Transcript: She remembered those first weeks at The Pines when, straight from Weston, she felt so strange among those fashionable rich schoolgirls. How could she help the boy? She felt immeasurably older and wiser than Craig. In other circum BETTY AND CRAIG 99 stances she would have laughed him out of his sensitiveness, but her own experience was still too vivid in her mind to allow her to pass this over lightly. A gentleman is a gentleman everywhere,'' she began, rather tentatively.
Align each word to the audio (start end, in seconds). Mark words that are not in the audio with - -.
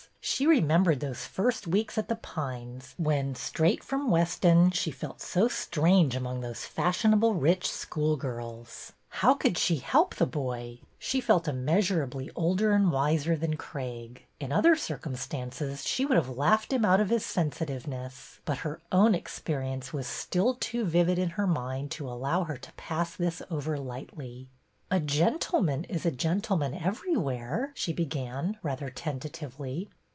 She 0.23 0.45
remembered 0.47 0.99
those 1.01 1.25
first 1.25 1.65
weeks 1.67 1.97
at 1.97 2.07
The 2.07 2.15
Pines 2.15 2.93
when, 2.97 3.33
straight 3.35 3.83
from 3.83 4.09
Weston, 4.11 4.69
she 4.71 4.89
felt 4.91 5.19
so 5.19 5.47
strange 5.47 6.15
among 6.15 6.41
those 6.41 6.63
fashionable 6.63 7.33
rich 7.33 7.67
schoolgirls. 7.69 8.93
How 9.09 9.33
could 9.33 9.57
she 9.57 9.77
help 9.77 10.15
the 10.15 10.27
boy? 10.27 10.79
She 10.99 11.21
felt 11.21 11.47
immeasurably 11.47 12.29
older 12.35 12.71
and 12.71 12.91
wiser 12.91 13.35
than 13.35 13.55
Craig. 13.57 14.25
In 14.39 14.51
other 14.51 14.75
circum 14.75 15.13
BETTY 15.13 15.21
AND 15.21 15.29
CRAIG 15.29 15.39
99 15.39 15.51
stances 15.69 15.87
she 15.87 16.05
would 16.05 16.17
have 16.17 16.29
laughed 16.37 16.71
him 16.71 16.85
out 16.85 16.99
of 16.99 17.09
his 17.09 17.25
sensitiveness, 17.25 18.39
but 18.45 18.59
her 18.59 18.79
own 18.91 19.13
experience 19.15 19.91
was 19.91 20.07
still 20.07 20.53
too 20.55 20.85
vivid 20.85 21.17
in 21.19 21.31
her 21.31 21.47
mind 21.47 21.89
to 21.91 22.07
allow 22.09 22.43
her 22.45 22.57
to 22.57 22.71
pass 22.73 23.15
this 23.15 23.41
over 23.51 23.77
lightly. 23.77 24.49
A 24.91 24.99
gentleman 24.99 25.83
is 25.85 26.05
a 26.05 26.11
gentleman 26.11 26.73
everywhere,'' 26.75 27.71
she 27.75 27.91
began, 27.91 28.57
rather 28.63 28.89
tentatively. 28.89 29.89